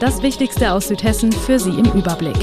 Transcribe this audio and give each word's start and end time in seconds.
Das 0.00 0.22
Wichtigste 0.22 0.74
aus 0.74 0.86
Südhessen 0.86 1.32
für 1.32 1.58
Sie 1.58 1.70
im 1.70 1.86
Überblick. 1.86 2.36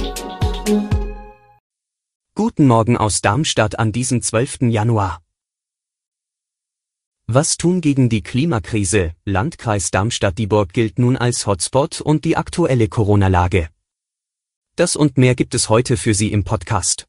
Guten 2.36 2.68
Morgen 2.68 2.98
aus 2.98 3.22
Darmstadt 3.22 3.80
an 3.80 3.94
diesem 3.94 4.22
12. 4.22 4.64
Januar. 4.64 5.22
Was 7.28 7.55
tun 7.55 7.80
gegen 7.80 8.09
die 8.09 8.22
Klimakrise? 8.22 9.14
Landkreis 9.23 9.90
Darmstadt-Dieburg 9.90 10.73
gilt 10.73 11.00
nun 11.00 11.16
als 11.16 11.48
Hotspot 11.48 12.02
und 12.02 12.26
die 12.26 12.36
aktuelle 12.36 12.90
Corona-Lage. 12.90 13.70
Das 14.76 14.98
und 14.98 15.17
mehr 15.17 15.34
gibt 15.34 15.56
es 15.56 15.70
heute 15.70 15.95
für 15.95 16.14
Sie 16.14 16.34
im 16.34 16.44
Podcast. 16.44 17.08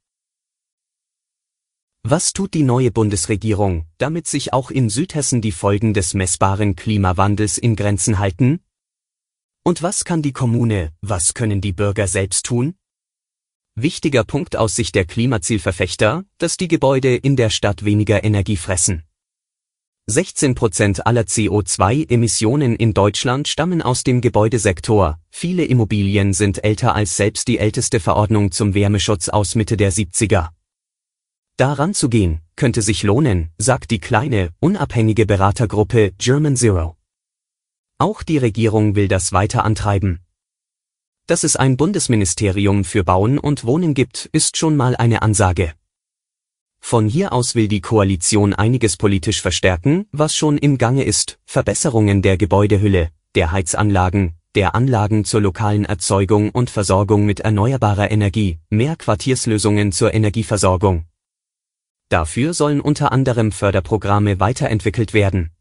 Was 2.05 2.33
tut 2.33 2.55
die 2.55 2.63
neue 2.63 2.93
Bundesregierung, 2.93 3.87
damit 3.99 4.29
sich 4.29 4.53
auch 4.53 4.71
in 4.71 4.91
Südhessen 4.91 5.41
die 5.41 5.51
Folgen 5.51 5.93
des 5.93 6.15
messbaren 6.15 6.77
Klimawandels 6.77 7.59
in 7.59 7.75
Grenzen 7.75 8.21
halten? 8.21 8.61
Und 9.67 9.83
was 9.83 10.05
kann 10.05 10.23
die 10.23 10.33
Kommune, 10.33 10.93
was 11.03 11.35
können 11.35 11.61
die 11.61 11.73
Bürger 11.73 12.07
selbst 12.07 12.47
tun? 12.47 12.77
Wichtiger 13.75 14.23
Punkt 14.23 14.55
aus 14.55 14.77
Sicht 14.77 14.95
der 14.95 15.05
Klimazielverfechter, 15.05 16.23
dass 16.39 16.57
die 16.57 16.69
Gebäude 16.69 17.17
in 17.17 17.35
der 17.35 17.51
Stadt 17.51 17.85
weniger 17.85 18.23
Energie 18.23 18.57
fressen. 18.57 19.03
16 20.07 20.55
Prozent 20.55 21.05
aller 21.09 21.23
CO2-Emissionen 21.23 22.77
in 22.77 22.95
Deutschland 22.95 23.49
stammen 23.49 23.83
aus 23.83 24.05
dem 24.05 24.21
Gebäudesektor. 24.21 25.19
Viele 25.31 25.65
Immobilien 25.65 26.33
sind 26.33 26.63
älter 26.63 26.95
als 26.95 27.17
selbst 27.17 27.49
die 27.49 27.59
älteste 27.59 27.99
Verordnung 27.99 28.53
zum 28.53 28.73
Wärmeschutz 28.73 29.29
aus 29.29 29.57
Mitte 29.57 29.77
der 29.77 29.93
70er. 29.93 30.51
Daran 31.57 31.93
zu 31.93 32.09
gehen, 32.09 32.41
könnte 32.55 32.83
sich 32.83 33.03
lohnen, 33.03 33.51
sagt 33.59 33.91
die 33.91 33.99
kleine, 33.99 34.51
unabhängige 34.61 35.27
Beratergruppe 35.27 36.13
German 36.19 36.55
Zero. 36.55 36.96
Auch 37.99 38.23
die 38.23 38.37
Regierung 38.37 38.95
will 38.95 39.09
das 39.09 39.33
weiter 39.33 39.65
antreiben. 39.65 40.21
Dass 41.27 41.45
es 41.45 41.57
ein 41.57 41.79
Bundesministerium 41.79 42.85
für 42.85 43.05
Bauen 43.05 43.39
und 43.39 43.65
Wohnen 43.65 43.95
gibt, 43.95 44.29
ist 44.33 44.59
schon 44.59 44.77
mal 44.77 44.95
eine 44.97 45.23
Ansage. 45.23 45.73
Von 46.79 47.09
hier 47.09 47.33
aus 47.33 47.55
will 47.55 47.69
die 47.69 47.81
Koalition 47.81 48.53
einiges 48.53 48.99
politisch 48.99 49.41
verstärken, 49.41 50.07
was 50.13 50.37
schon 50.37 50.59
im 50.59 50.77
Gange 50.77 51.05
ist, 51.05 51.39
Verbesserungen 51.47 52.21
der 52.21 52.37
Gebäudehülle, 52.37 53.11
der 53.35 53.51
Heizanlagen, 53.51 54.35
der 54.55 54.75
Anlagen 54.75 55.25
zur 55.25 55.41
lokalen 55.41 55.87
Erzeugung 55.87 56.51
und 56.51 56.69
Versorgung 56.69 57.25
mit 57.25 57.41
erneuerbarer 57.41 58.11
Energie, 58.11 58.59
mehr 58.69 58.97
Quartierslösungen 58.97 59.91
zur 59.91 60.13
Energieversorgung. 60.13 61.07
Dafür 62.11 62.53
sollen 62.53 62.83
unter 62.83 63.11
anderem 63.11 63.53
Förderprogramme 63.53 64.39
weiterentwickelt 64.39 65.13
werden. 65.15 65.56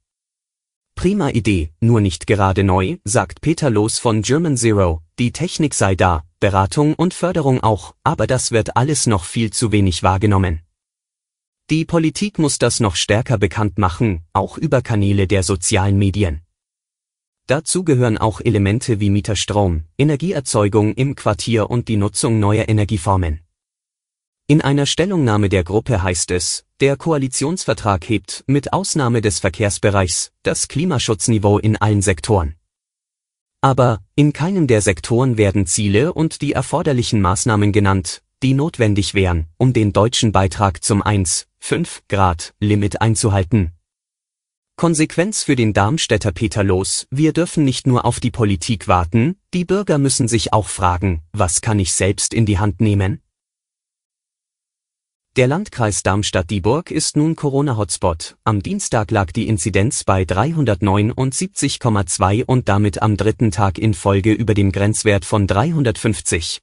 Prima 0.96 1.30
Idee, 1.30 1.72
nur 1.82 2.02
nicht 2.02 2.26
gerade 2.26 2.64
neu, 2.64 2.98
sagt 3.04 3.42
Peter 3.42 3.70
Loos 3.70 4.00
von 4.00 4.22
German 4.22 4.58
Zero. 4.58 5.02
Die 5.20 5.32
Technik 5.32 5.74
sei 5.74 5.96
da, 5.96 6.24
Beratung 6.40 6.96
und 6.96 7.14
Förderung 7.14 7.62
auch, 7.62 7.94
aber 8.04 8.28
das 8.28 8.52
wird 8.52 8.76
alles 8.76 9.06
noch 9.06 9.24
viel 9.24 9.52
zu 9.52 9.72
wenig 9.72 10.04
wahrgenommen. 10.04 10.62
Die 11.70 11.86
Politik 11.86 12.40
muss 12.40 12.58
das 12.58 12.80
noch 12.80 12.96
stärker 12.96 13.38
bekannt 13.38 13.78
machen, 13.78 14.24
auch 14.34 14.58
über 14.58 14.82
Kanäle 14.82 15.28
der 15.28 15.44
sozialen 15.44 15.98
Medien. 15.98 16.42
Dazu 17.48 17.84
gehören 17.84 18.18
auch 18.18 18.42
Elemente 18.42 19.00
wie 19.00 19.12
Mieterstrom, 19.12 19.84
Energieerzeugung 19.98 20.96
im 20.96 21.16
Quartier 21.16 21.70
und 21.70 21.88
die 21.88 21.98
Nutzung 21.98 22.40
neuer 22.40 22.68
Energieformen. 22.68 23.45
In 24.48 24.62
einer 24.62 24.86
Stellungnahme 24.86 25.50
der 25.50 25.64
Gruppe 25.64 26.04
heißt 26.04 26.30
es, 26.30 26.66
der 26.80 26.98
Koalitionsvertrag 26.98 28.08
hebt, 28.08 28.44
mit 28.46 28.74
Ausnahme 28.74 29.22
des 29.22 29.40
Verkehrsbereichs, 29.40 30.34
das 30.44 30.68
Klimaschutzniveau 30.68 31.58
in 31.58 31.78
allen 31.78 32.04
Sektoren. 32.04 32.54
Aber, 33.62 34.04
in 34.14 34.34
keinem 34.34 34.68
der 34.68 34.82
Sektoren 34.82 35.40
werden 35.40 35.66
Ziele 35.66 36.14
und 36.14 36.44
die 36.44 36.52
erforderlichen 36.52 37.22
Maßnahmen 37.22 37.72
genannt, 37.72 38.22
die 38.44 38.54
notwendig 38.54 39.16
wären, 39.16 39.48
um 39.58 39.74
den 39.74 39.94
deutschen 39.94 40.32
Beitrag 40.32 40.84
zum 40.84 41.02
1,5 41.02 42.02
Grad 42.08 42.54
Limit 42.60 43.02
einzuhalten. 43.02 43.72
Konsequenz 44.76 45.42
für 45.42 45.56
den 45.56 45.74
Darmstädter 45.74 46.32
Peter 46.32 46.64
Los, 46.64 47.08
wir 47.10 47.34
dürfen 47.34 47.66
nicht 47.66 47.88
nur 47.88 48.06
auf 48.06 48.20
die 48.20 48.30
Politik 48.30 48.88
warten, 48.88 49.38
die 49.56 49.66
Bürger 49.66 49.98
müssen 49.98 50.28
sich 50.28 50.54
auch 50.54 50.68
fragen, 50.68 51.24
was 51.32 51.62
kann 51.62 51.80
ich 51.80 51.94
selbst 51.94 52.32
in 52.32 52.46
die 52.46 52.60
Hand 52.60 52.80
nehmen? 52.80 53.24
Der 55.36 55.48
Landkreis 55.48 56.02
Darmstadt-Dieburg 56.02 56.90
ist 56.92 57.18
nun 57.18 57.36
Corona-Hotspot. 57.36 58.38
Am 58.46 58.64
Dienstag 58.64 59.12
lag 59.12 59.34
die 59.34 59.50
Inzidenz 59.50 60.06
bei 60.06 60.22
379,2 60.22 62.46
und 62.46 62.70
damit 62.70 63.02
am 63.02 63.18
dritten 63.18 63.52
Tag 63.52 63.78
in 63.78 63.94
Folge 63.94 64.32
über 64.32 64.54
dem 64.54 64.72
Grenzwert 64.72 65.26
von 65.26 65.46
350. 65.46 66.62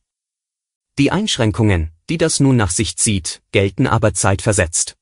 Die 0.99 1.11
Einschränkungen, 1.11 1.91
die 2.09 2.17
das 2.17 2.41
nun 2.41 2.57
nach 2.57 2.71
sich 2.71 2.97
zieht, 2.97 3.43
gelten 3.53 3.87
aber 3.87 4.15
zeitversetzt. 4.15 4.97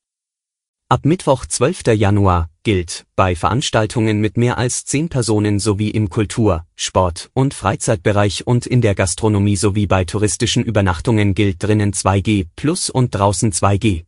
Ab 0.93 1.05
Mittwoch 1.05 1.47
12. 1.47 1.95
Januar 1.95 2.51
gilt 2.65 3.07
bei 3.15 3.37
Veranstaltungen 3.37 4.21
mit 4.21 4.37
mehr 4.37 4.59
als 4.59 4.85
zehn 4.85 5.09
Personen 5.09 5.61
sowie 5.61 5.91
im 5.91 6.11
Kultur-, 6.11 6.67
Sport- 6.75 7.31
und 7.33 7.55
Freizeitbereich 7.55 8.45
und 8.49 8.67
in 8.67 8.81
der 8.81 8.97
Gastronomie 8.97 9.55
sowie 9.55 9.87
bei 9.87 10.05
touristischen 10.05 10.65
Übernachtungen 10.65 11.35
gilt 11.35 11.63
drinnen 11.63 11.93
2G 11.93 12.49
plus 12.57 12.91
und 12.91 13.15
draußen 13.15 13.53
2G. 13.53 14.03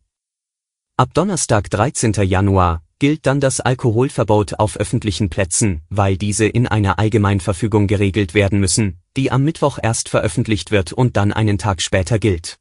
Ab 0.97 1.13
Donnerstag 1.13 1.69
13. 1.69 2.15
Januar 2.25 2.83
gilt 2.99 3.27
dann 3.27 3.39
das 3.39 3.61
Alkoholverbot 3.61 4.59
auf 4.59 4.75
öffentlichen 4.75 5.29
Plätzen, 5.29 5.83
weil 5.89 6.17
diese 6.17 6.47
in 6.47 6.67
einer 6.67 6.99
Allgemeinverfügung 6.99 7.87
geregelt 7.87 8.33
werden 8.33 8.59
müssen, 8.59 8.97
die 9.15 9.31
am 9.31 9.45
Mittwoch 9.45 9.79
erst 9.81 10.09
veröffentlicht 10.09 10.71
wird 10.71 10.91
und 10.91 11.15
dann 11.15 11.31
einen 11.31 11.57
Tag 11.57 11.81
später 11.81 12.19
gilt. 12.19 12.59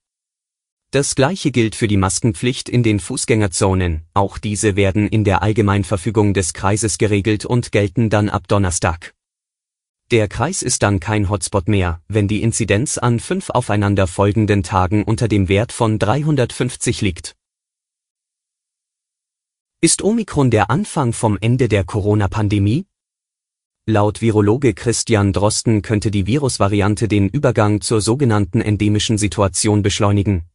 Das 0.92 1.14
gleiche 1.14 1.53
gilt 1.53 1.75
für 1.75 1.88
die 1.88 1.97
Maskenpflicht 1.97 2.69
in 2.69 2.82
den 2.82 3.00
Fußgängerzonen, 3.00 4.03
auch 4.12 4.36
diese 4.36 4.76
werden 4.76 5.08
in 5.08 5.25
der 5.25 5.41
Allgemeinverfügung 5.41 6.34
des 6.34 6.53
Kreises 6.53 6.98
geregelt 6.98 7.47
und 7.47 7.72
gelten 7.72 8.10
dann 8.10 8.28
ab 8.28 8.47
Donnerstag. 8.47 9.14
Der 10.10 10.28
Kreis 10.28 10.60
ist 10.60 10.82
dann 10.82 11.00
kein 11.00 11.31
Hotspot 11.31 11.66
mehr, 11.66 12.02
wenn 12.08 12.28
die 12.28 12.42
Inzidenz 12.42 12.98
an 12.98 13.20
fünf 13.20 13.48
aufeinander 13.48 14.06
folgenden 14.06 14.62
Tagen 14.62 15.04
unter 15.04 15.28
dem 15.28 15.48
Wert 15.48 15.72
von 15.72 15.98
350 15.98 17.00
liegt. 17.00 17.36
Ist 19.81 20.02
Omikron 20.02 20.50
der 20.50 20.69
Anfang 20.69 21.14
vom 21.14 21.38
Ende 21.41 21.69
der 21.69 21.84
Corona-Pandemie? 21.84 22.84
Laut 23.86 24.20
Virologe 24.20 24.75
Christian 24.75 25.32
Drosten 25.32 25.81
könnte 25.81 26.10
die 26.10 26.26
Virusvariante 26.26 27.08
den 27.08 27.31
Übergang 27.31 27.81
zur 27.81 28.02
sogenannten 28.02 28.60
endemischen 28.60 29.16
Situation 29.16 29.82
beschleunigen. 29.82 30.51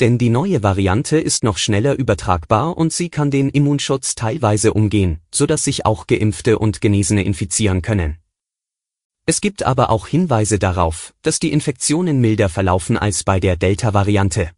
Denn 0.00 0.16
die 0.16 0.30
neue 0.30 0.62
Variante 0.62 1.20
ist 1.20 1.44
noch 1.44 1.58
schneller 1.58 1.94
übertragbar 1.94 2.78
und 2.78 2.90
sie 2.90 3.10
kann 3.10 3.30
den 3.30 3.50
Immunschutz 3.50 4.14
teilweise 4.14 4.72
umgehen, 4.72 5.20
so 5.30 5.44
dass 5.44 5.64
sich 5.64 5.84
auch 5.84 6.06
Geimpfte 6.06 6.58
und 6.58 6.80
Genesene 6.80 7.22
infizieren 7.22 7.82
können. 7.82 8.16
Es 9.26 9.42
gibt 9.42 9.62
aber 9.62 9.90
auch 9.90 10.06
Hinweise 10.06 10.58
darauf, 10.58 11.12
dass 11.20 11.38
die 11.38 11.52
Infektionen 11.52 12.18
milder 12.18 12.48
verlaufen 12.48 12.96
als 12.96 13.24
bei 13.24 13.40
der 13.40 13.56
Delta-Variante. 13.56 14.50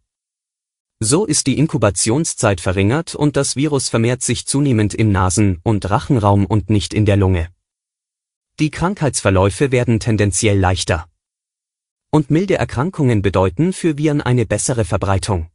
So 1.01 1.25
ist 1.25 1.47
die 1.47 1.57
Inkubationszeit 1.57 2.61
verringert 2.61 3.13
und 3.13 3.35
das 3.35 3.57
Virus 3.57 3.89
vermehrt 3.89 4.21
sich 4.21 4.45
zunehmend 4.45 4.93
im 4.93 5.11
Nasen- 5.11 5.59
und 5.63 5.89
Rachenraum 5.89 6.45
und 6.45 6.69
nicht 6.69 6.93
in 6.93 7.05
der 7.05 7.17
Lunge. 7.17 7.49
Die 8.61 8.71
Krankheitsverläufe 8.71 9.73
werden 9.73 9.99
tendenziell 9.99 10.57
leichter 10.57 11.05
und 12.13 12.29
milde 12.29 12.59
Erkrankungen 12.59 13.23
bedeuten 13.23 13.73
für 13.73 13.97
Viren 13.97 14.21
eine 14.21 14.45
bessere 14.45 14.85
Verbreitung. 14.85 15.49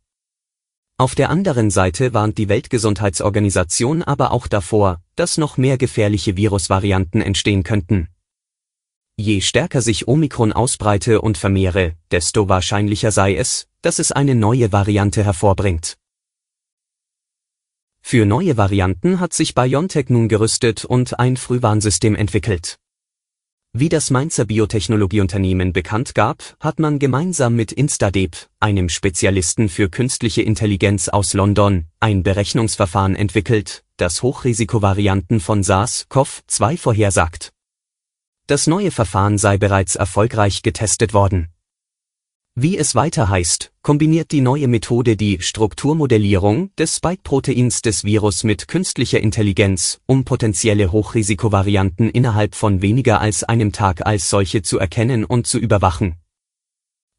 Auf 0.96 1.14
der 1.14 1.31
anderen 1.31 1.70
Seite 1.70 2.14
warnt 2.14 2.37
die 2.37 2.49
Weltgesundheitsorganisation 2.49 4.02
aber 4.02 4.32
auch 4.32 4.49
davor, 4.49 5.00
dass 5.14 5.38
noch 5.38 5.56
mehr 5.56 5.78
gefährliche 5.78 6.37
Virusvarianten 6.37 7.22
entstehen 7.22 7.62
könnten. 7.62 8.08
Je 9.16 9.40
stärker 9.40 9.82
sich 9.82 10.08
Omikron 10.08 10.52
ausbreite 10.52 11.20
und 11.20 11.38
vermehre, 11.38 11.94
desto 12.10 12.49
wahrscheinlicher 12.49 13.12
sei 13.12 13.37
es, 13.37 13.69
dass 13.81 14.00
es 14.00 14.11
eine 14.11 14.34
neue 14.34 14.72
Variante 14.72 15.22
hervorbringt. 15.22 15.96
Für 18.00 18.26
neue 18.26 18.56
Varianten 18.56 19.20
hat 19.20 19.32
sich 19.32 19.54
BioNTech 19.54 20.08
nun 20.08 20.28
gerüstet 20.28 20.84
und 20.84 21.20
ein 21.20 21.37
Frühwarnsystem 21.37 22.16
entwickelt. 22.16 22.81
Wie 23.80 23.88
das 23.88 24.10
Mainzer 24.10 24.44
Biotechnologieunternehmen 24.44 25.72
bekannt 25.72 26.16
gab, 26.16 26.42
hat 26.58 26.80
man 26.80 26.98
gemeinsam 26.98 27.54
mit 27.54 27.70
Instadep, 27.70 28.48
einem 28.58 28.88
Spezialisten 28.88 29.69
für 29.69 29.88
künstliche 29.88 30.42
Intelligenz 30.42 31.08
aus 31.08 31.32
London, 31.32 31.86
ein 32.00 32.25
Berechnungsverfahren 32.25 33.14
entwickelt, 33.14 33.84
das 33.96 34.20
Hochrisikovarianten 34.20 35.38
von 35.38 35.62
SARS-CoV-2 35.62 36.76
vorhersagt. 36.76 37.52
Das 38.48 38.66
neue 38.66 38.90
Verfahren 38.90 39.38
sei 39.38 39.58
bereits 39.58 39.94
erfolgreich 39.94 40.62
getestet 40.62 41.14
worden. 41.14 41.46
Wie 42.60 42.76
es 42.76 42.96
weiter 42.96 43.28
heißt, 43.28 43.70
kombiniert 43.82 44.32
die 44.32 44.40
neue 44.40 44.66
Methode 44.66 45.16
die 45.16 45.40
Strukturmodellierung 45.40 46.75
des 46.75 46.96
Spike-Proteins 46.96 47.82
des 47.82 48.02
Virus 48.02 48.43
mit 48.43 48.66
künstlicher 48.66 49.20
Intelligenz, 49.20 50.00
um 50.06 50.25
potenzielle 50.25 50.90
Hochrisikovarianten 50.90 52.10
innerhalb 52.10 52.56
von 52.56 52.82
weniger 52.82 53.20
als 53.20 53.44
einem 53.44 53.70
Tag 53.70 54.05
als 54.05 54.28
solche 54.28 54.62
zu 54.62 54.81
erkennen 54.81 55.25
und 55.25 55.46
zu 55.46 55.60
überwachen. 55.60 56.16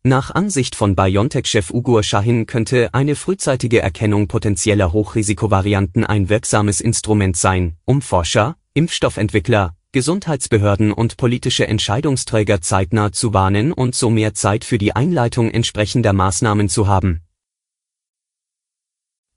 Nach 0.03 0.29
Ansicht 0.35 0.75
von 0.75 0.97
BioNTech-Chef 0.97 1.71
Ugur 1.71 2.03
Shahin 2.03 2.45
könnte 2.45 2.93
eine 2.93 3.15
frühzeitige 3.15 3.79
Erkennung 3.79 4.27
potenzieller 4.27 4.91
Hochrisikovarianten 4.91 6.03
ein 6.03 6.27
wirksames 6.27 6.81
Instrument 6.81 7.37
sein, 7.37 7.77
um 7.85 8.01
Forscher, 8.01 8.57
Impfstoffentwickler, 8.73 9.73
Gesundheitsbehörden 9.91 10.93
und 10.93 11.17
politische 11.17 11.65
Entscheidungsträger 11.65 12.61
zeitnah 12.61 13.11
zu 13.11 13.33
warnen 13.33 13.73
und 13.73 13.95
so 13.95 14.11
mehr 14.11 14.35
Zeit 14.35 14.63
für 14.63 14.77
die 14.77 14.95
Einleitung 14.95 15.49
entsprechender 15.49 16.13
Maßnahmen 16.13 16.69
zu 16.69 16.87
haben. 16.87 17.21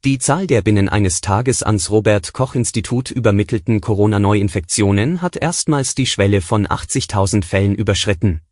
Die 0.05 0.19
Zahl 0.19 0.47
der 0.47 0.61
binnen 0.61 0.91
eines 0.91 1.23
Tages 1.23 1.63
ans 1.63 1.89
Robert 1.89 2.35
Koch 2.35 2.55
Institut 2.55 3.11
übermittelten 3.11 3.81
Corona-Neuinfektionen 3.81 5.23
hat 5.23 5.37
erstmals 5.37 5.95
die 5.95 6.07
Schwelle 6.07 6.43
von 6.43 6.67
80.000 6.67 7.45
Fällen 7.45 7.75
überschritten. 7.75 8.43